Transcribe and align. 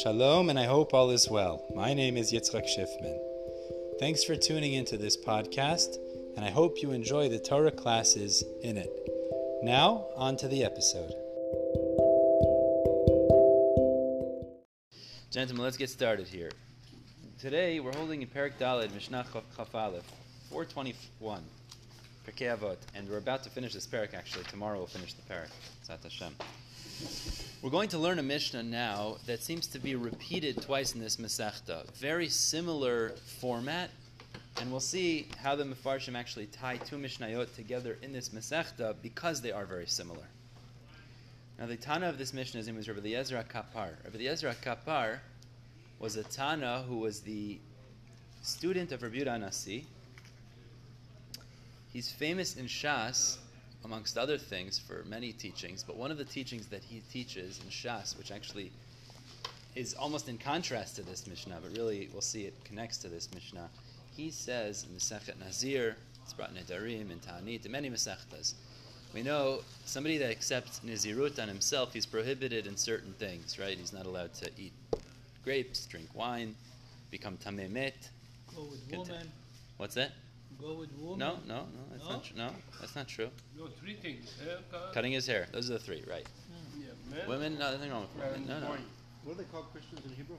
Shalom, 0.00 0.48
and 0.48 0.58
I 0.58 0.64
hope 0.64 0.94
all 0.94 1.10
is 1.10 1.28
well. 1.28 1.66
My 1.74 1.92
name 1.92 2.16
is 2.16 2.32
Yitzchak 2.32 2.64
Schiffman. 2.64 3.18
Thanks 4.00 4.24
for 4.24 4.34
tuning 4.34 4.72
into 4.72 4.96
this 4.96 5.18
podcast, 5.18 5.98
and 6.34 6.46
I 6.46 6.50
hope 6.50 6.80
you 6.80 6.92
enjoy 6.92 7.28
the 7.28 7.38
Torah 7.38 7.70
classes 7.70 8.42
in 8.62 8.78
it. 8.78 8.90
Now, 9.62 10.06
on 10.16 10.38
to 10.38 10.48
the 10.48 10.64
episode. 10.64 11.12
Gentlemen, 15.30 15.62
let's 15.62 15.76
get 15.76 15.90
started 15.90 16.26
here. 16.26 16.50
Today, 17.38 17.78
we're 17.78 17.94
holding 17.94 18.22
in 18.22 18.28
Perak 18.28 18.58
Daled, 18.58 18.94
Mishnah 18.94 19.26
Chaf 19.30 19.74
Aleph, 19.74 20.10
421, 20.48 21.42
Pirkei 22.26 22.56
Avot, 22.56 22.78
and 22.94 23.06
we're 23.10 23.18
about 23.18 23.42
to 23.42 23.50
finish 23.50 23.74
this 23.74 23.86
Perak 23.86 24.14
actually. 24.14 24.44
Tomorrow 24.44 24.78
we'll 24.78 24.86
finish 24.86 25.12
the 25.12 25.22
Perak. 25.22 25.50
Tzat 25.86 26.02
Hashem. 26.02 27.51
We're 27.62 27.70
going 27.70 27.90
to 27.90 27.98
learn 27.98 28.18
a 28.18 28.24
Mishnah 28.24 28.64
now 28.64 29.18
that 29.26 29.40
seems 29.40 29.68
to 29.68 29.78
be 29.78 29.94
repeated 29.94 30.60
twice 30.60 30.96
in 30.96 31.00
this 31.00 31.18
Masechta. 31.18 31.88
Very 31.94 32.28
similar 32.28 33.10
format, 33.38 33.90
and 34.60 34.68
we'll 34.72 34.80
see 34.80 35.28
how 35.40 35.54
the 35.54 35.62
Mefarshim 35.62 36.16
actually 36.16 36.46
tie 36.46 36.76
two 36.78 36.96
Mishnayot 36.96 37.54
together 37.54 37.98
in 38.02 38.12
this 38.12 38.30
Masechta 38.30 38.96
because 39.00 39.40
they 39.40 39.52
are 39.52 39.64
very 39.64 39.86
similar. 39.86 40.24
Now, 41.56 41.66
the 41.66 41.76
Tana 41.76 42.08
of 42.08 42.18
this 42.18 42.34
Mishnah, 42.34 42.64
name 42.64 42.74
was 42.74 42.88
Rabbi 42.88 42.98
Eliezer 42.98 43.36
Kapar. 43.48 43.90
Rabbi 44.02 44.16
Eliezer 44.16 44.52
Kapar 44.60 45.20
was 46.00 46.16
a 46.16 46.24
Tana 46.24 46.82
who 46.88 46.98
was 46.98 47.20
the 47.20 47.60
student 48.42 48.90
of 48.90 49.04
Rabbi 49.04 49.18
Yehuda 49.18 49.38
Nasi. 49.38 49.86
He's 51.92 52.10
famous 52.10 52.56
in 52.56 52.66
Shas 52.66 53.36
amongst 53.84 54.16
other 54.16 54.38
things, 54.38 54.78
for 54.78 55.04
many 55.08 55.32
teachings. 55.32 55.82
But 55.82 55.96
one 55.96 56.10
of 56.10 56.18
the 56.18 56.24
teachings 56.24 56.66
that 56.68 56.82
he 56.84 57.02
teaches 57.12 57.60
in 57.64 57.70
Shas, 57.70 58.16
which 58.16 58.30
actually 58.30 58.70
is 59.74 59.94
almost 59.94 60.28
in 60.28 60.38
contrast 60.38 60.96
to 60.96 61.02
this 61.02 61.26
Mishnah, 61.26 61.58
but 61.62 61.76
really 61.76 62.08
we'll 62.12 62.20
see 62.20 62.44
it 62.44 62.54
connects 62.64 62.98
to 62.98 63.08
this 63.08 63.28
Mishnah. 63.34 63.68
He 64.16 64.30
says 64.30 64.84
in 64.88 64.96
Masechet 64.96 65.38
Nazir, 65.40 65.96
it's 66.22 66.32
brought 66.32 66.50
in 66.50 66.56
Nedarim, 66.56 67.10
in 67.10 67.18
Ta'anit, 67.20 67.64
in 67.64 67.72
many 67.72 67.90
Masechtas. 67.90 68.54
We 69.14 69.22
know 69.22 69.60
somebody 69.84 70.18
that 70.18 70.30
accepts 70.30 70.80
Nizirut 70.80 71.40
on 71.40 71.48
himself, 71.48 71.92
he's 71.92 72.06
prohibited 72.06 72.66
in 72.66 72.76
certain 72.76 73.12
things, 73.14 73.58
right? 73.58 73.76
He's 73.76 73.92
not 73.92 74.06
allowed 74.06 74.32
to 74.34 74.50
eat 74.56 74.72
grapes, 75.44 75.86
drink 75.86 76.08
wine, 76.14 76.54
become 77.10 77.36
tameh 77.36 77.70
met. 77.70 78.08
Go 78.54 78.62
with 78.62 78.80
woman. 78.90 79.30
What's 79.76 79.94
that? 79.96 80.12
Go 80.62 80.74
with 80.74 80.92
woman. 80.98 81.18
No, 81.18 81.38
no, 81.46 81.54
no, 81.56 81.66
that's 81.90 82.04
No? 82.04 82.10
not 82.10 82.24
true. 82.24 82.36
No, 82.36 82.50
that's 82.80 82.94
not 82.96 83.08
true. 83.08 83.28
No, 83.58 83.66
three 83.80 83.94
things. 83.94 84.32
Haircut, 84.44 84.92
Cutting 84.94 85.12
his 85.12 85.26
hair. 85.26 85.48
Those 85.52 85.68
are 85.70 85.74
the 85.74 85.78
three, 85.80 86.04
right? 86.08 86.26
yeah, 86.78 86.86
man, 87.10 87.28
Women, 87.28 87.58
no, 87.58 87.72
nothing 87.72 87.90
wrong 87.90 88.02
with 88.14 88.24
women. 88.24 88.46
No, 88.48 88.60
no. 88.60 88.68
wine. 88.70 88.84
What 89.24 89.36
do 89.36 89.42
they 89.42 89.48
call 89.50 89.62
Christians 89.64 90.00
in 90.06 90.12
Hebrew? 90.14 90.36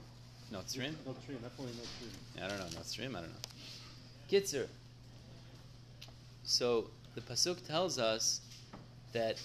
No 0.51 0.61
stream? 0.66 0.95
No 1.05 1.13
tree, 1.25 1.35
definitely 1.35 1.73
no 1.77 1.83
tree. 1.99 2.44
I 2.44 2.47
don't 2.47 2.59
know. 2.59 2.77
No 2.77 2.83
stream? 2.83 3.16
I 3.16 3.21
don't 3.21 3.29
know. 3.29 3.39
Kitzer. 4.31 4.67
So 6.44 6.89
the 7.16 7.21
Pasuk 7.21 7.66
tells 7.67 7.99
us 7.99 8.41
that 9.13 9.38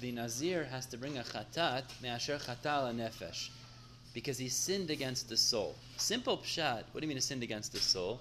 the 0.00 0.12
Nazir 0.12 0.64
has 0.64 0.86
to 0.86 0.96
bring 0.96 1.18
a 1.18 1.22
chatat 1.22 1.84
me'asher 2.02 2.38
chatal 2.38 2.92
nefesh 2.94 3.48
because 4.14 4.38
he 4.38 4.48
sinned 4.48 4.90
against 4.90 5.28
the 5.28 5.36
soul. 5.36 5.74
Simple 5.96 6.38
pshat, 6.38 6.84
what 6.92 7.00
do 7.00 7.02
you 7.02 7.08
mean 7.08 7.16
he 7.16 7.20
sinned 7.22 7.42
against 7.42 7.72
the 7.72 7.78
soul? 7.78 8.20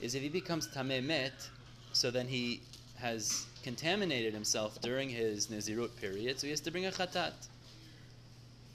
Is 0.00 0.14
if 0.14 0.22
he 0.22 0.28
becomes 0.28 0.68
tameh 0.68 1.02
met, 1.02 1.48
so 1.92 2.10
then 2.10 2.28
he 2.28 2.60
has 2.96 3.46
contaminated 3.62 4.32
himself 4.32 4.80
during 4.80 5.08
his 5.08 5.48
Nazirut 5.48 5.96
period, 6.00 6.38
so 6.38 6.46
he 6.46 6.50
has 6.50 6.60
to 6.60 6.70
bring 6.70 6.86
a 6.86 6.90
chatat. 6.90 7.32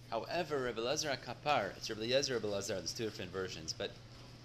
However, 0.10 0.64
Rabbi 0.64 0.82
Lazar 0.82 1.18
Kapar, 1.26 1.76
it's 1.78 1.90
Rabbi 1.90 2.04
Eliezer 2.04 2.36
Rabbi 2.36 2.48
Lazar, 2.48 2.76
there's 2.76 2.94
two 2.94 3.06
different 3.06 3.32
versions, 3.32 3.74
but 3.74 3.92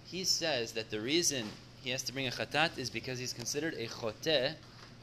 he 0.07 0.25
says 0.25 0.73
that 0.73 0.91
the 0.91 1.01
reason 1.01 1.47
he 1.83 1.91
has 1.91 2.03
to 2.05 2.13
bring 2.13 2.27
a 2.27 2.31
chatat 2.31 2.79
is 2.79 2.91
because 2.91 3.19
he's 3.19 3.33
considered 3.33 3.75
a 3.75 3.87
choteh, 3.87 4.55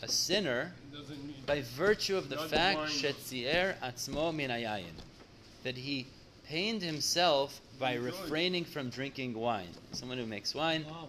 a 0.01 0.07
sinner, 0.07 0.73
by 1.45 1.61
virtue 1.75 2.17
of 2.17 2.29
the 2.29 2.37
fact 2.37 2.79
shetzier 2.89 3.75
atzmo 3.81 4.33
min 4.33 4.49
hayayin, 4.49 4.95
that 5.63 5.77
he 5.77 6.07
pained 6.47 6.81
himself 6.81 7.61
by 7.79 7.95
refraining 7.95 8.65
from 8.65 8.89
drinking 8.89 9.33
wine. 9.33 9.69
Someone 9.91 10.17
who 10.17 10.25
makes 10.25 10.55
wine, 10.55 10.85
Wow. 10.89 11.07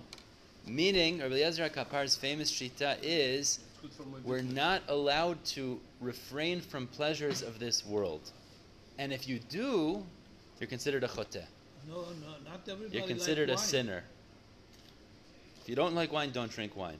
Meaning 0.66 1.18
Rabbi 1.18 1.34
Eliezer 1.34 1.68
Kapar's 1.68 2.16
famous 2.16 2.50
shita 2.50 2.96
is 3.02 3.58
it's 3.58 3.80
good 3.80 3.92
for 3.92 4.02
my 4.04 4.18
we're 4.24 4.42
not 4.42 4.82
allowed 4.88 5.42
to 5.46 5.80
refrain 6.00 6.60
from 6.60 6.86
pleasures 6.88 7.42
of 7.42 7.58
this 7.58 7.86
world, 7.86 8.30
and 8.98 9.12
if 9.12 9.28
you 9.28 9.38
do, 9.38 10.04
you're 10.60 10.68
considered 10.68 11.04
a 11.04 11.08
choteh. 11.08 11.44
No, 11.88 11.94
no, 11.94 12.50
not 12.50 12.60
everybody. 12.68 12.96
You're 12.98 13.06
considered 13.06 13.48
like 13.48 13.58
a 13.58 13.60
sinner. 13.60 14.02
If 15.62 15.68
you 15.70 15.74
don't 15.76 15.94
like 15.94 16.12
wine, 16.12 16.30
don't 16.30 16.50
drink 16.50 16.76
wine. 16.76 16.98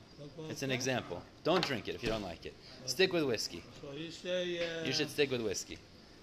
It's 0.48 0.62
an 0.62 0.70
example. 0.72 1.22
Don't 1.44 1.64
drink 1.64 1.88
it 1.88 1.94
if 1.94 2.02
you 2.02 2.08
don't 2.08 2.22
like 2.22 2.46
it. 2.46 2.54
Stick 2.86 3.12
with 3.12 3.24
whiskey. 3.24 3.62
So 3.80 3.96
you 3.96 4.10
say. 4.10 4.58
Uh, 4.58 4.84
You 4.84 4.92
should 4.92 5.08
stick 5.08 5.30
with 5.30 5.40
whiskey. 5.40 5.78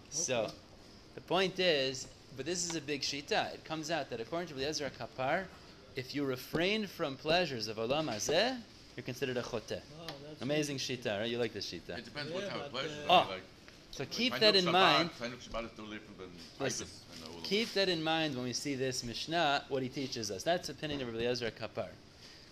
So, 0.10 0.52
the 1.16 1.22
point 1.22 1.60
is, 1.60 2.08
but 2.36 2.46
this 2.46 2.70
is 2.70 2.76
a 2.76 2.82
big 2.82 3.02
shita. 3.02 3.54
It 3.54 3.64
comes 3.64 3.90
out 3.92 4.10
that 4.10 4.20
according 4.20 4.50
to 4.50 4.56
Rabbi 4.56 4.64
Eliezer 4.66 4.92
Kapar, 5.00 5.46
if 5.96 6.16
you 6.16 6.26
refrain 6.26 6.88
from 6.88 7.16
pleasures 7.16 7.68
of 7.68 7.78
olam 7.78 8.08
hazeh, 8.10 8.58
you're 8.96 9.04
considered 9.04 9.38
a 9.38 9.42
choteh. 9.42 9.82
Wow, 10.00 10.08
that's 10.28 10.42
Amazing 10.42 10.78
shita, 10.78 11.20
right? 11.20 11.30
You 11.30 11.38
like 11.40 11.54
this 11.54 11.72
shita. 11.72 11.98
It 11.98 12.06
depends 12.06 12.30
Yeah, 12.32 12.36
what 12.36 12.50
kind 12.50 12.62
of 12.62 12.72
pleasure. 12.72 12.90
uh, 13.10 13.14
Oh, 13.26 13.28
like, 13.32 13.42
So 13.92 14.06
keep 14.10 14.34
Feinuk 14.34 14.40
that 14.40 14.56
in 14.56 14.66
Shabbat- 14.66 14.72
mind. 14.72 15.10
Feinuk 15.20 15.38
Shabbat 15.48 15.66
is 15.66 15.78
no 15.78 15.86
different 15.86 16.18
than 16.18 16.30
Listen, 16.60 16.88
Taifus 16.88 17.16
and 17.16 17.32
all 17.34 17.38
of 17.40 17.44
Keep 17.44 17.74
that 17.74 17.90
in 17.90 18.04
mind 18.04 18.36
when 18.36 18.44
we 18.46 18.54
see 18.54 18.76
this 18.76 19.04
Mishnah, 19.04 19.66
what 19.70 19.84
he 19.84 19.90
teaches 19.90 20.32
us. 20.32 20.44
That's 20.44 20.68
the 20.68 20.74
opinion 20.74 21.02
of 21.02 21.08
Rabbi 21.14 21.26
Ezra 21.26 21.52
Kapar. 21.52 21.90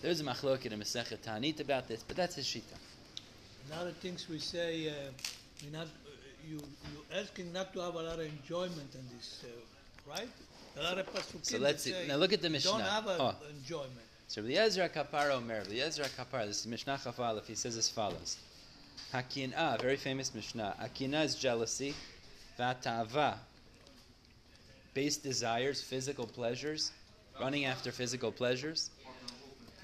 There's 0.01 0.19
a 0.19 0.24
machloket 0.24 0.72
in 0.72 0.80
Masechet 0.80 1.22
Ta'anit 1.22 1.59
about 1.59 1.88
this, 1.88 2.03
but 2.07 2.16
that's 2.18 2.35
his 2.35 2.46
shita. 2.46 2.78
A 3.72 3.75
lot 3.78 3.88
of 3.88 3.96
things 3.97 4.28
we 4.30 4.40
say. 4.40 4.90
Uh, 4.90 4.94
we 5.63 5.69
not. 5.72 5.85
Uh, 5.85 5.90
you 6.47 6.57
you 6.57 7.06
asking 7.16 7.53
not 7.53 7.72
to 7.74 7.80
have 7.81 7.94
a 7.96 8.01
lot 8.01 8.19
of 8.19 8.25
enjoyment 8.25 8.90
in 8.96 9.06
this, 9.16 9.44
uh, 9.44 10.09
right? 10.09 10.28
A 10.78 10.84
lot 10.84 10.98
of 10.98 11.14
pasukim 11.14 11.46
So 11.46 11.58
let's 11.58 11.84
see. 11.84 11.94
Now 12.08 12.16
look 12.16 12.34
at 12.34 12.42
the 12.42 12.50
Mishnah. 12.50 12.72
Don't 12.72 12.82
have 12.82 13.08
Oh. 13.08 13.36
enjoyment. 13.50 13.92
So 14.28 14.42
Rabbi 14.42 14.54
Eliezer 14.54 14.88
Kapar 14.90 15.32
Omer, 15.32 15.58
Rabbi 15.59 15.72
Eliezer 15.72 16.04
Kapar, 16.04 16.46
this 16.46 16.62
is 16.62 16.68
Mishnah 16.68 16.98
Chafalef, 17.04 17.46
he 17.46 17.56
says 17.56 17.76
as 17.76 17.90
follows. 17.90 18.38
Hakinah, 19.14 19.81
very 19.81 19.98
famous 19.98 20.34
Mishnah. 20.34 20.76
Hakinah 20.81 21.26
is 21.26 21.36
jealousy. 21.36 21.94
Vatava, 22.58 23.36
base 24.94 25.18
desires, 25.18 25.81
physical 25.81 26.26
pleasures, 26.26 26.92
running 27.40 27.66
after 27.66 27.92
physical 27.92 28.31
pleasures. 28.31 28.90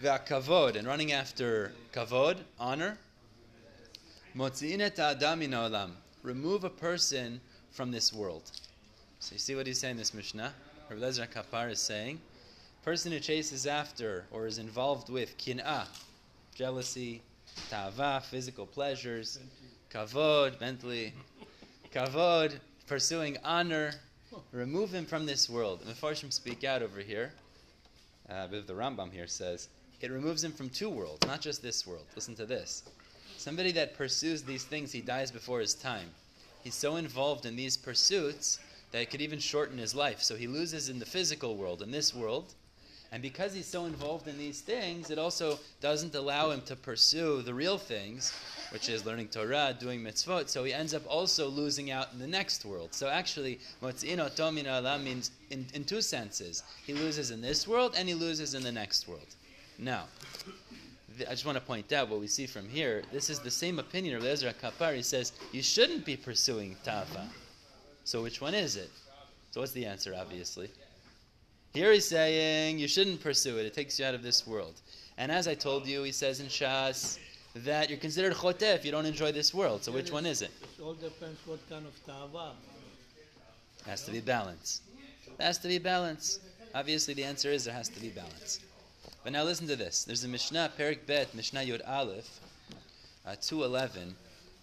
Vakavod, 0.02 0.76
and 0.76 0.88
running 0.88 1.12
after 1.12 1.74
kavod, 1.92 2.38
honor. 2.59 2.97
Motzi'in 4.36 4.80
et 4.80 4.97
ha'adam 4.97 5.40
min 5.40 5.92
remove 6.24 6.64
a 6.64 6.70
person 6.70 7.42
from 7.72 7.92
this 7.92 8.14
world. 8.14 8.52
So 9.20 9.34
you 9.34 9.40
see 9.40 9.56
what 9.56 9.66
he's 9.66 9.80
saying 9.80 9.92
in 9.94 9.97
this 9.97 10.14
Mishnah? 10.14 10.53
Rabbi 10.90 11.02
Eliezer 11.02 11.28
Kapar 11.28 11.70
is 11.70 11.81
saying, 11.81 12.22
person 12.81 13.12
who 13.12 13.20
chases 13.20 13.68
after 13.68 14.24
or 14.31 14.48
is 14.48 14.58
involved 14.58 15.09
with 15.09 15.38
kin'ah, 15.38 15.86
jealousy, 16.56 17.22
ta'ava, 17.70 18.24
physical 18.24 18.66
pleasures, 18.66 19.38
kavod, 19.92 20.62
mentally, 20.62 21.14
kavod, 21.92 22.59
pursuing 22.88 23.38
honor, 23.44 23.92
remove 24.53 24.94
him 24.94 25.06
from 25.06 25.26
this 25.26 25.50
world. 25.50 25.81
And 25.81 25.90
the 25.90 25.94
Farshim 25.94 26.31
speak 26.31 26.64
out 26.64 26.81
over 26.81 27.02
here, 27.02 27.34
uh, 28.30 28.47
the 28.47 28.74
Rambam 28.74 29.12
here 29.12 29.28
says, 29.28 29.68
it 30.00 30.09
removes 30.09 30.42
him 30.42 30.53
from 30.53 30.70
two 30.70 30.90
worlds, 30.90 31.28
not 31.28 31.42
just 31.42 31.62
this 31.62 31.86
world. 31.86 32.06
Listen 32.16 32.36
to 32.36 32.46
this. 32.46 32.84
Somebody 33.36 33.74
that 33.74 33.97
pursues 33.97 34.42
these 34.42 34.64
things, 34.64 34.94
he 34.94 35.02
dies 35.02 35.31
before 35.31 35.59
his 35.59 35.74
time. 35.74 36.12
He's 36.64 36.76
so 36.76 36.96
involved 36.96 37.46
in 37.46 37.58
these 37.58 37.76
pursuits 37.76 38.59
that 38.92 39.02
it 39.02 39.09
could 39.09 39.22
even 39.22 39.40
shorten 39.40 39.78
his 39.78 39.94
life. 39.94 40.22
So 40.22 40.35
he 40.35 40.47
loses 40.47 40.90
in 40.90 41.00
the 41.00 41.06
physical 41.06 41.56
world, 41.56 41.82
in 41.82 41.91
this 41.91 42.14
world. 42.14 42.53
And 43.11 43.22
because 43.22 43.53
he's 43.53 43.67
so 43.67 43.85
involved 43.85 44.28
in 44.28 44.38
these 44.38 44.59
things, 44.59 45.09
it 45.09 45.17
also 45.17 45.59
doesn't 45.79 46.14
allow 46.14 46.52
him 46.52 46.61
to 46.61 46.76
pursue 46.76 47.41
the 47.41 47.53
real 47.53 47.78
things, 47.78 48.34
which 48.72 48.90
is 48.90 49.06
learning 49.06 49.29
Torah, 49.29 49.76
doing 49.79 50.02
mitzvot. 50.02 50.50
So 50.50 50.66
he 50.66 50.73
ends 50.73 50.94
up 50.94 51.03
also 51.08 51.47
losing 51.47 51.90
out 51.90 52.11
in 52.11 52.20
the 52.20 52.28
next 52.28 52.66
world. 52.66 52.94
So 52.94 53.08
actually, 53.08 53.59
Motzi'in 53.82 54.17
Otomina 54.17 54.73
Allah 54.73 55.00
means 55.00 55.32
in, 55.52 55.66
in 55.73 55.85
two 55.85 56.02
senses. 56.02 56.64
He 56.85 56.94
loses 56.94 57.32
in 57.32 57.41
this 57.41 57.66
world 57.66 57.96
and 57.97 58.09
he 58.09 58.14
loses 58.14 58.53
in 58.56 58.64
the 58.64 58.72
next 58.73 59.08
world. 59.08 59.35
Now, 59.79 60.06
I 61.22 61.32
just 61.32 61.46
want 61.46 61.58
to 61.58 61.64
point 61.64 61.94
out 61.94 62.09
what 62.09 62.20
we 62.20 62.28
see 62.28 62.46
from 62.46 62.67
here. 62.67 63.03
This 63.11 63.29
is 63.29 63.40
the 63.40 63.52
same 63.52 63.79
opinion 63.79 64.17
of 64.17 64.26
Ezra 64.26 64.53
Kapar. 64.53 64.96
He 64.96 65.02
says 65.02 65.32
you 65.52 65.64
shouldn't 65.64 66.06
be 66.06 66.17
pursuing 66.17 66.76
ta'ava. 66.84 67.28
So 68.08 68.24
which 68.24 68.40
one 68.40 68.54
is 68.54 68.78
it? 68.78 68.90
So 69.52 69.59
what's 69.59 69.74
the 69.74 69.86
answer, 69.86 70.16
obviously? 70.18 70.70
Here 71.74 71.92
he's 71.92 72.08
saying 72.08 72.80
you 72.80 72.88
shouldn't 72.88 73.20
pursue 73.20 73.58
it. 73.58 73.66
It 73.66 73.74
takes 73.74 74.00
you 74.00 74.06
out 74.06 74.14
of 74.14 74.24
this 74.24 74.48
world. 74.48 74.76
And 75.18 75.30
as 75.30 75.46
I 75.46 75.56
told 75.56 75.86
you, 75.86 76.04
he 76.04 76.14
says 76.14 76.40
in 76.40 76.48
Shas 76.48 77.20
that 77.54 77.90
you're 77.90 78.00
considered 78.00 78.34
choteh 78.34 78.76
if 78.76 78.86
you 78.86 78.92
don't 78.92 79.06
enjoy 79.06 79.34
this 79.34 79.54
world. 79.54 79.84
So 79.84 79.92
which 79.92 80.09
one 80.09 80.26
is 80.26 80.42
it? 80.42 80.52
It 80.80 80.82
all 80.82 80.94
depends 80.94 81.38
what 81.46 81.59
kind 81.70 81.86
of 81.86 82.06
ta'ava. 82.06 82.54
Has 83.86 84.06
to 84.06 84.12
be 84.12 84.22
balance. 84.22 84.80
There 85.38 85.46
has 85.46 85.58
to 85.58 85.68
be 85.68 85.78
balance. 85.78 86.40
Obviously, 86.74 87.14
the 87.14 87.26
answer 87.26 87.52
is 87.52 87.66
there 87.66 87.74
has 87.74 87.90
to 87.90 88.00
be 88.00 88.08
balance. 88.08 88.62
But 89.26 89.34
now 89.34 89.44
listen 89.44 89.68
to 89.68 89.76
this. 89.76 90.06
There's 90.06 90.24
a 90.24 90.30
Mishnah, 90.30 90.72
Perik 90.80 91.06
Bet, 91.08 91.36
Mishnah 91.36 91.64
Yod 91.64 91.82
Aleph, 91.86 92.40
uh, 93.26 93.36
211, 93.42 94.16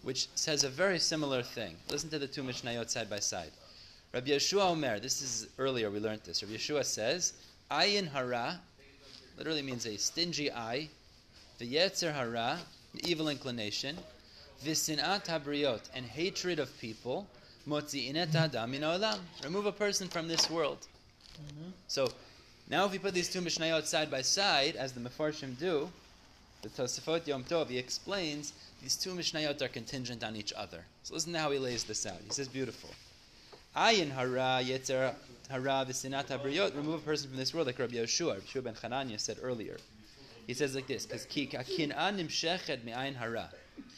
which 0.05 0.27
says 0.35 0.63
a 0.63 0.69
very 0.69 0.99
similar 0.99 1.41
thing. 1.41 1.75
Listen 1.89 2.11
to 2.11 2.19
the 2.19 2.27
two 2.27 2.43
Mishnayot 2.43 2.91
side 2.91 3.09
by 3.09 3.17
side. 3.17 3.49
Rabbi 4.13 4.27
Yehoshua 4.27 4.69
Omer, 4.69 4.99
this 4.99 5.19
is 5.23 5.47
earlier 5.57 5.89
we 5.89 5.99
learned 5.99 6.21
this. 6.23 6.43
Rabbi 6.43 6.57
Yehoshua 6.57 6.85
says, 6.85 7.33
Ayin 7.71 8.07
hara, 8.11 8.59
literally 9.35 9.63
means 9.63 9.87
a 9.87 9.97
stingy 9.97 10.51
eye, 10.51 10.89
the 11.57 11.65
yetzer 11.65 12.13
hara, 12.13 12.59
the 12.93 13.09
evil 13.09 13.29
inclination, 13.29 13.97
visinat 14.63 15.25
habriot, 15.25 15.81
and 15.95 16.05
hatred 16.05 16.59
of 16.59 16.69
people, 16.79 17.27
motzi'inet 17.67 18.35
adam 18.35 18.69
min 18.69 18.81
olam, 18.81 19.17
remove 19.43 19.65
a 19.65 19.71
person 19.71 20.07
from 20.07 20.27
this 20.27 20.51
world. 20.51 20.85
Mm-hmm. 21.33 21.71
So, 21.87 22.11
now 22.69 22.85
if 22.85 22.91
we 22.91 22.99
put 22.99 23.15
these 23.15 23.27
two 23.27 23.41
Mishnayot 23.41 23.85
side 23.85 24.11
by 24.11 24.21
side, 24.21 24.75
as 24.75 24.93
the 24.93 24.99
Mefarshim 24.99 25.57
do, 25.57 25.89
the 26.65 26.81
Tosafot 26.81 27.27
Yom 27.27 27.43
Tov, 27.43 27.69
he 27.69 27.77
explains 27.77 28.53
these 28.81 28.95
two 28.95 29.11
Mishnayot 29.11 29.61
are 29.61 29.67
contingent 29.67 30.23
on 30.23 30.35
each 30.35 30.51
other. 30.53 30.83
So 31.03 31.13
listen 31.13 31.31
to 31.33 31.39
how 31.39 31.51
he 31.51 31.59
lays 31.59 31.83
this 31.83 32.07
out. 32.07 32.17
He 32.25 32.33
says, 32.33 32.47
beautiful. 32.47 32.89
Ayin 33.75 34.09
hara 34.09 34.63
yetzer 34.63 35.13
hara 35.47 35.85
v'sinat 35.87 36.25
habriyot, 36.25 36.75
remove 36.75 37.01
a 37.01 37.05
person 37.05 37.29
from 37.29 37.37
this 37.37 37.53
world, 37.53 37.67
like 37.67 37.77
Rabbi 37.77 37.93
Yehoshua, 37.97 38.35
Rabbi 38.35 38.45
Yehoshua 38.47 38.63
ben 38.63 38.73
Chananya 38.73 39.19
said 39.19 39.37
earlier. 39.43 39.77
He 40.47 40.55
says 40.55 40.73
like 40.73 40.87
this, 40.87 41.05
because 41.05 41.25
ki 41.25 41.47
nimshechet 41.47 42.83
mi'ayin 42.83 43.15
hara. 43.15 43.49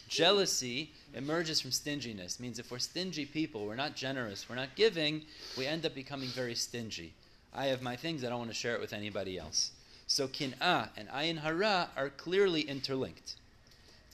Jealousy 0.10 0.92
emerges 1.13 1.62
from 1.62 1.72
stinginess. 1.72 2.38
Means 2.38 2.60
if 2.60 2.70
we're 2.70 2.80
stingy 2.80 3.25
people, 3.25 3.66
we're 3.66 3.75
not 3.75 3.96
generous, 3.96 4.50
we're 4.50 4.56
not 4.56 4.75
giving, 4.75 5.22
we 5.58 5.66
end 5.68 5.86
up 5.86 5.96
becoming 5.96 6.30
very 6.30 6.56
stingy. 6.56 7.13
I 7.54 7.68
have 7.68 7.81
my 7.81 7.96
things, 7.96 8.25
I 8.25 8.30
don't 8.30 8.40
want 8.40 8.52
to 8.52 8.56
share 8.56 8.75
it 8.75 8.81
with 8.81 8.92
anybody 8.92 9.38
else. 9.38 9.72
So 10.07 10.27
kin'ah 10.27 10.89
and 10.95 11.09
ayin 11.09 11.39
hara 11.39 11.89
are 11.98 12.09
clearly 12.09 12.62
interlinked. 12.62 13.36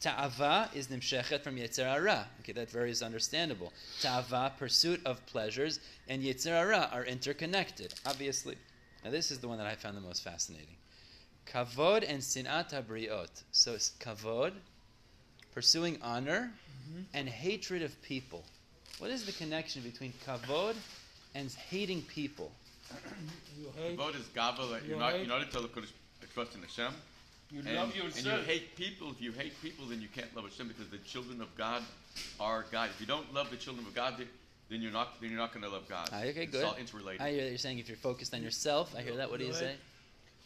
Ta'ava 0.02 0.70
is 0.74 0.88
nimshechet 0.88 1.42
from 1.42 1.56
yetzer 1.56 1.86
hara. 1.86 2.28
Okay, 2.42 2.52
that 2.52 2.70
very 2.70 2.92
is 2.92 3.02
understandable. 3.02 3.72
Ta'ava, 4.02 4.52
pursuit 4.58 5.00
of 5.06 5.26
pleasures, 5.28 5.80
and 6.10 6.24
yetzer 6.24 6.50
hara 6.50 6.90
are 6.92 7.06
interconnected, 7.06 7.94
obviously. 8.06 8.58
Now 9.06 9.12
this 9.12 9.32
is 9.32 9.40
the 9.40 9.48
one 9.48 9.60
that 9.60 9.68
I 9.68 9.76
found 9.76 9.96
the 9.96 10.02
most 10.02 10.24
fascinating. 10.24 10.76
Kavod 11.46 12.04
and 12.08 12.22
sinat 12.22 12.72
habriot. 12.72 13.44
So 13.52 13.74
it's 13.74 13.92
kavod, 14.00 14.54
pursuing 15.54 16.00
honor, 16.02 16.52
mm-hmm. 16.90 17.02
and 17.14 17.30
hatred 17.30 17.84
of 17.84 18.02
people. 18.02 18.44
What 18.98 19.12
is 19.12 19.26
the 19.26 19.32
connection 19.32 19.84
between 19.84 20.14
kavod 20.26 20.76
and 21.36 21.52
hating 21.52 22.02
people? 22.04 22.52
You 23.60 23.70
hate, 23.76 23.98
Vote 23.98 24.16
is 24.16 24.26
gavel. 24.34 24.70
You 24.70 24.90
You're 24.90 25.00
not. 25.00 25.18
You're 25.18 25.28
not 25.28 25.52
to 25.52 25.60
the 25.62 26.28
trust 26.34 26.56
in 26.56 26.62
Hashem. 26.62 26.94
You 27.52 27.60
And, 27.60 27.76
love 27.76 27.96
yourself. 27.96 28.18
and 28.18 28.26
you 28.26 28.44
hate 28.54 28.76
people. 28.76 29.12
If 29.12 29.22
you 29.22 29.32
hate 29.32 29.54
people, 29.62 29.86
then 29.86 30.02
you 30.02 30.08
can't 30.08 30.34
love 30.36 30.46
Hashem 30.46 30.68
because 30.68 30.90
the 30.90 30.98
children 31.00 31.40
of 31.42 31.56
God 31.56 31.84
are 32.40 32.66
God. 32.72 32.90
If 32.90 33.00
you 33.00 33.06
don't 33.06 33.32
love 33.34 33.52
the 33.52 33.58
children 33.58 33.86
of 33.86 33.94
God, 33.94 34.18
then- 34.18 34.30
then 34.70 34.82
you're 34.82 34.92
not. 34.92 35.22
Then 35.22 35.30
you're 35.30 35.40
not 35.40 35.52
going 35.54 35.64
to 35.64 35.70
love 35.70 35.88
God. 35.88 36.10
Ah, 36.12 36.22
okay, 36.24 36.44
it's 36.44 36.52
good. 36.52 36.64
all 36.66 36.74
interrelated. 36.76 37.22
I 37.22 37.32
hear 37.32 37.44
that 37.44 37.50
you're 37.50 37.58
saying 37.60 37.78
if 37.80 37.88
you're 37.88 37.98
focused 37.98 38.34
on 38.34 38.42
yourself. 38.42 38.96
I 38.96 39.02
hear 39.04 39.16
that. 39.18 39.30
What 39.30 39.40
do 39.40 39.46
you 39.46 39.52
Right. 39.52 39.60
say? 39.60 39.76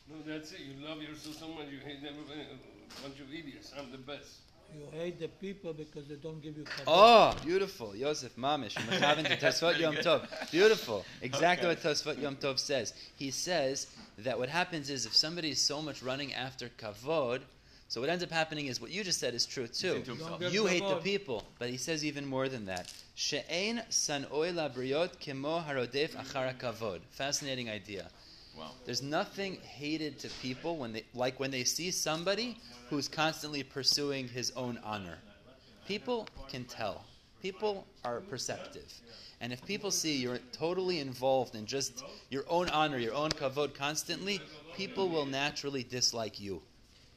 No, 0.09 0.15
that's 0.25 0.51
it. 0.51 0.61
You 0.61 0.85
love 0.85 1.01
yourself 1.01 1.37
so 1.37 1.47
much, 1.49 1.67
you 1.69 1.79
hate 1.79 1.99
everybody. 2.03 2.41
A 2.41 3.01
bunch 3.01 3.19
of 3.19 3.33
idiots. 3.33 3.71
I'm 3.77 3.91
the 3.91 3.97
best. 3.99 4.39
You 4.73 4.87
hate 4.91 5.19
the 5.19 5.27
people 5.27 5.73
because 5.73 6.07
they 6.07 6.15
don't 6.15 6.41
give 6.41 6.57
you 6.57 6.63
kavod. 6.63 6.83
Oh, 6.87 7.35
beautiful. 7.43 7.95
Yosef 7.95 8.35
Mamish. 8.35 8.73
Mechaven 8.73 9.25
to 9.27 9.37
Tosfot 9.37 9.79
Yom 9.79 9.95
Tov. 10.05 10.27
Beautiful. 10.51 11.05
Exactly 11.21 11.67
Okay. 11.67 11.79
what 11.81 11.95
Tosfot 11.97 12.21
Yom 12.21 12.35
Tov 12.35 12.59
says. 12.59 12.93
He 13.15 13.31
says 13.31 13.87
that 14.19 14.37
what 14.37 14.49
happens 14.49 14.89
is 14.89 15.05
if 15.05 15.15
somebody 15.15 15.51
is 15.51 15.61
so 15.61 15.81
much 15.81 16.01
running 16.03 16.33
after 16.33 16.69
kavod, 16.77 17.41
so 17.89 18.01
what 18.01 18.09
ends 18.09 18.21
up 18.23 18.29
happening 18.31 18.65
is 18.65 18.81
what 18.81 18.91
you 18.91 19.01
just 19.03 19.19
said 19.19 19.33
is 19.33 19.45
true 19.45 19.65
too. 19.67 20.03
into 20.05 20.49
You 20.51 20.65
hate 20.65 20.85
the 20.87 20.97
people, 20.97 21.43
but 21.57 21.69
he 21.69 21.77
says 21.77 22.03
even 22.03 22.25
more 22.25 22.49
than 22.49 22.65
that. 22.65 22.91
She'ein 23.15 23.81
san'oi 23.89 24.51
labriot 24.53 25.17
kemo 25.19 25.65
harodef 25.65 26.09
achara 26.11 26.53
kavod. 26.59 26.99
Fascinating 27.11 27.69
idea. 27.69 28.09
Wow. 28.57 28.71
There's 28.85 29.01
nothing 29.01 29.57
hated 29.61 30.17
to 30.19 30.29
people 30.41 30.77
when 30.77 30.93
they 30.93 31.03
like 31.13 31.39
when 31.39 31.51
they 31.51 31.63
see 31.63 31.91
somebody 31.91 32.57
who's 32.89 33.07
constantly 33.07 33.63
pursuing 33.63 34.27
his 34.27 34.51
own 34.55 34.79
honor. 34.83 35.17
People 35.87 36.27
can 36.49 36.65
tell. 36.65 37.05
People 37.41 37.85
are 38.03 38.19
perceptive. 38.21 38.91
And 39.39 39.53
if 39.53 39.63
people 39.65 39.91
see 39.91 40.17
you're 40.17 40.39
totally 40.51 40.99
involved 40.99 41.55
in 41.55 41.65
just 41.65 42.03
your 42.29 42.45
own 42.49 42.69
honor, 42.69 42.97
your 42.97 43.13
own 43.13 43.29
kavod 43.29 43.75
constantly, 43.75 44.41
people 44.75 45.09
will 45.09 45.25
naturally 45.25 45.83
dislike 45.83 46.39
you. 46.39 46.61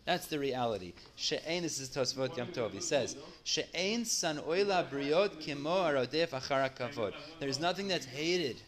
That's 0.05 0.27
the 0.27 0.39
reality. 0.39 0.93
She'ein, 1.17 1.63
this 1.63 1.79
is 1.79 1.89
Tosfot 1.89 2.37
Yom 2.37 2.49
Tov. 2.49 2.73
He 2.73 2.81
says, 2.81 3.17
She'ein 3.45 4.05
san 4.05 4.39
oila 4.39 4.91
briot 4.91 5.41
kimo 5.41 5.71
arodef 5.71 6.31
achara 6.31 6.75
kavod. 6.75 7.15
There's 7.39 7.61
nothing 7.61 7.89
that's 7.89 8.07
hated 8.07 8.61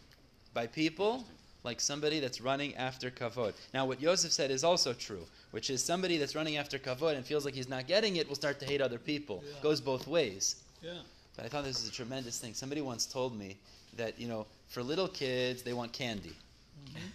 by 0.53 0.67
people 0.67 1.25
like 1.63 1.79
somebody 1.79 2.19
that's 2.19 2.41
running 2.41 2.75
after 2.75 3.09
kavod. 3.09 3.53
Now, 3.73 3.85
what 3.85 4.01
Yosef 4.01 4.31
said 4.31 4.51
is 4.51 4.63
also 4.63 4.93
true, 4.93 5.25
which 5.51 5.69
is 5.69 5.83
somebody 5.83 6.17
that's 6.17 6.35
running 6.35 6.57
after 6.57 6.77
kavod 6.77 7.15
and 7.15 7.25
feels 7.25 7.45
like 7.45 7.53
he's 7.53 7.69
not 7.69 7.87
getting 7.87 8.17
it 8.17 8.27
will 8.27 8.35
start 8.35 8.59
to 8.59 8.65
hate 8.65 8.81
other 8.81 8.99
people. 8.99 9.43
Yeah. 9.45 9.61
Goes 9.61 9.81
both 9.81 10.07
ways. 10.07 10.57
Yeah. 10.81 10.91
But 11.35 11.45
I 11.45 11.47
thought 11.47 11.63
this 11.63 11.81
was 11.81 11.89
a 11.89 11.93
tremendous 11.93 12.39
thing. 12.39 12.53
Somebody 12.53 12.81
once 12.81 13.05
told 13.05 13.37
me 13.37 13.57
that 13.97 14.19
you 14.19 14.27
know, 14.27 14.45
for 14.67 14.83
little 14.83 15.07
kids, 15.07 15.63
they 15.63 15.73
want 15.73 15.93
candy. 15.93 16.33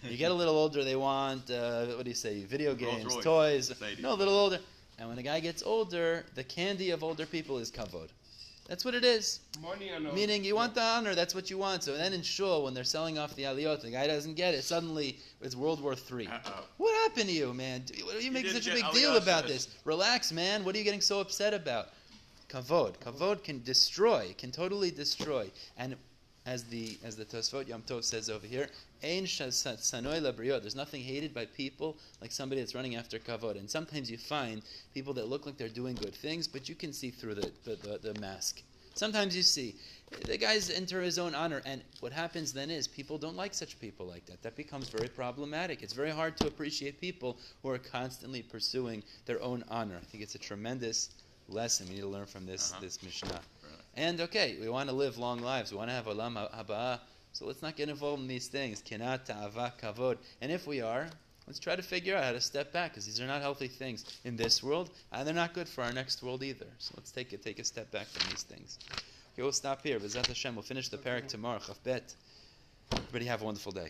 You 0.03 0.17
get 0.17 0.31
a 0.31 0.33
little 0.33 0.55
older, 0.55 0.83
they 0.83 0.95
want 0.95 1.49
uh, 1.51 1.85
what 1.87 2.03
do 2.03 2.09
you 2.09 2.15
say? 2.15 2.43
Video 2.43 2.73
games, 2.73 3.13
Royce, 3.13 3.23
toys. 3.23 3.69
Mercedes. 3.69 4.03
No, 4.03 4.13
a 4.13 4.15
little 4.15 4.33
older. 4.33 4.59
And 4.97 5.07
when 5.07 5.17
a 5.17 5.23
guy 5.23 5.39
gets 5.39 5.63
older, 5.63 6.25
the 6.35 6.43
candy 6.43 6.89
of 6.89 7.03
older 7.03 7.25
people 7.25 7.57
is 7.59 7.71
kavod. 7.71 8.09
That's 8.69 8.85
what 8.85 8.93
it 8.93 9.03
is. 9.03 9.39
Money 9.63 9.89
and. 9.89 10.13
Meaning 10.13 10.43
you 10.43 10.55
want 10.55 10.75
the 10.75 10.81
honor, 10.81 11.15
that's 11.15 11.33
what 11.33 11.49
you 11.49 11.57
want. 11.57 11.83
So 11.83 11.97
then 11.97 12.13
in 12.13 12.21
shul, 12.21 12.63
when 12.63 12.75
they're 12.75 12.83
selling 12.83 13.17
off 13.17 13.35
the 13.35 13.43
aliyot, 13.43 13.81
the 13.81 13.89
guy 13.89 14.05
doesn't 14.05 14.35
get 14.35 14.53
it. 14.53 14.63
Suddenly 14.63 15.17
it's 15.41 15.55
World 15.55 15.81
War 15.81 15.95
Three. 15.95 16.27
Uh-oh. 16.27 16.65
What 16.77 16.93
happened 17.01 17.29
to 17.29 17.35
you, 17.35 17.51
man? 17.51 17.83
What 18.03 18.15
are 18.15 18.21
you 18.21 18.31
making 18.31 18.51
such 18.51 18.67
a 18.67 18.73
big 18.73 18.85
deal 18.93 19.17
about 19.17 19.47
this? 19.47 19.69
Relax, 19.85 20.31
man. 20.31 20.63
What 20.63 20.75
are 20.75 20.77
you 20.77 20.83
getting 20.83 21.01
so 21.01 21.19
upset 21.19 21.55
about? 21.55 21.89
Kavod. 22.47 22.97
Kavod 22.99 23.43
can 23.43 23.63
destroy, 23.63 24.35
can 24.37 24.51
totally 24.51 24.91
destroy. 24.91 25.49
And 25.75 25.95
as 26.49 26.63
the 26.63 26.97
as 27.03 27.15
the 27.15 27.25
Tosfot 27.25 27.67
Yom 27.67 27.83
Tov 27.83 28.03
says 28.03 28.27
over 28.29 28.47
here, 28.47 28.67
Ein. 29.03 29.25
There's 29.25 30.75
nothing 30.75 31.03
hated 31.03 31.31
by 31.33 31.45
people 31.45 31.95
like 32.21 32.31
somebody 32.31 32.59
that's 32.61 32.73
running 32.73 32.95
after 32.95 33.19
kavod. 33.19 33.57
And 33.59 33.69
sometimes 33.69 34.09
you 34.09 34.17
find 34.17 34.63
people 34.95 35.13
that 35.13 35.29
look 35.29 35.45
like 35.45 35.57
they're 35.57 35.69
doing 35.83 35.95
good 35.95 36.15
things, 36.15 36.47
but 36.47 36.67
you 36.67 36.73
can 36.73 36.91
see 36.91 37.11
through 37.11 37.35
the, 37.35 37.51
the, 37.65 37.75
the, 37.75 38.13
the 38.13 38.19
mask. 38.19 38.63
Sometimes 38.95 39.35
you 39.37 39.43
see 39.43 39.75
the 40.25 40.37
guy's 40.37 40.69
into 40.69 40.97
his 40.97 41.19
own 41.19 41.35
honor, 41.35 41.61
and 41.65 41.81
what 41.99 42.11
happens 42.11 42.51
then 42.51 42.71
is 42.71 42.87
people 42.87 43.19
don't 43.19 43.37
like 43.37 43.53
such 43.53 43.79
people 43.79 44.07
like 44.07 44.25
that. 44.25 44.41
That 44.41 44.55
becomes 44.55 44.89
very 44.89 45.07
problematic. 45.07 45.83
It's 45.83 45.93
very 45.93 46.09
hard 46.09 46.35
to 46.37 46.47
appreciate 46.47 46.99
people 46.99 47.37
who 47.61 47.69
are 47.69 47.77
constantly 47.77 48.41
pursuing 48.41 49.03
their 49.27 49.41
own 49.41 49.63
honor. 49.69 49.97
I 50.01 50.05
think 50.05 50.23
it's 50.23 50.35
a 50.35 50.39
tremendous 50.39 51.11
lesson 51.47 51.87
we 51.89 51.95
need 51.95 52.01
to 52.01 52.07
learn 52.07 52.25
from 52.25 52.45
this 52.47 52.71
Uh-huh. 52.71 52.81
this 52.81 53.01
Mishnah. 53.03 53.41
And 53.95 54.21
okay, 54.21 54.57
we 54.59 54.69
want 54.69 54.89
to 54.89 54.95
live 54.95 55.17
long 55.17 55.39
lives. 55.39 55.71
We 55.71 55.77
want 55.77 55.89
to 55.89 55.93
have 55.93 56.05
olam 56.05 56.35
haba. 56.35 56.99
So 57.33 57.45
let's 57.45 57.61
not 57.61 57.75
get 57.75 57.89
involved 57.89 58.21
in 58.21 58.27
these 58.27 58.47
things. 58.47 58.81
Kinat, 58.81 59.25
ta'ava, 59.25 59.73
kavod. 59.81 60.17
And 60.41 60.51
if 60.51 60.67
we 60.67 60.81
are, 60.81 61.07
let's 61.47 61.59
try 61.59 61.75
to 61.75 61.81
figure 61.81 62.15
out 62.15 62.23
how 62.23 62.31
to 62.31 62.41
step 62.41 62.73
back 62.73 62.91
because 62.91 63.05
these 63.05 63.21
are 63.21 63.27
not 63.27 63.41
healthy 63.41 63.67
things 63.67 64.05
in 64.25 64.35
this 64.35 64.63
world, 64.63 64.89
and 65.11 65.27
they're 65.27 65.35
not 65.35 65.53
good 65.53 65.69
for 65.69 65.83
our 65.83 65.93
next 65.93 66.23
world 66.23 66.43
either. 66.43 66.67
So 66.79 66.93
let's 66.97 67.11
take 67.11 67.31
a, 67.33 67.37
take 67.37 67.59
a 67.59 67.63
step 67.63 67.91
back 67.91 68.07
from 68.07 68.29
these 68.29 68.43
things. 68.43 68.79
Okay, 68.91 69.43
we'll 69.43 69.51
stop 69.51 69.83
here. 69.83 69.99
B'ezrat 69.99 70.27
Hashem, 70.27 70.55
we'll 70.55 70.63
finish 70.63 70.89
the 70.89 70.97
parak 70.97 71.27
tomorrow. 71.27 71.59
Chaf 71.59 71.81
bet. 71.83 72.15
Everybody 72.91 73.25
have 73.25 73.41
a 73.41 73.45
wonderful 73.45 73.71
day. 73.71 73.87